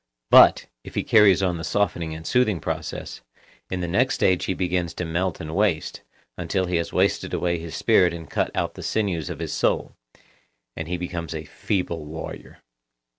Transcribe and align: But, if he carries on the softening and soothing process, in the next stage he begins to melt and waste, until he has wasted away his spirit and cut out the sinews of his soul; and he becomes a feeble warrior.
But, 0.31 0.65
if 0.83 0.95
he 0.95 1.03
carries 1.03 1.43
on 1.43 1.57
the 1.57 1.63
softening 1.63 2.15
and 2.15 2.25
soothing 2.25 2.59
process, 2.59 3.21
in 3.69 3.81
the 3.81 3.87
next 3.87 4.15
stage 4.15 4.45
he 4.45 4.55
begins 4.55 4.95
to 4.95 5.05
melt 5.05 5.39
and 5.39 5.53
waste, 5.53 6.01
until 6.39 6.65
he 6.65 6.77
has 6.77 6.91
wasted 6.91 7.35
away 7.35 7.59
his 7.59 7.75
spirit 7.75 8.11
and 8.11 8.27
cut 8.27 8.49
out 8.55 8.73
the 8.73 8.81
sinews 8.81 9.29
of 9.29 9.37
his 9.37 9.53
soul; 9.53 9.95
and 10.75 10.87
he 10.87 10.97
becomes 10.97 11.35
a 11.35 11.45
feeble 11.45 12.03
warrior. 12.05 12.63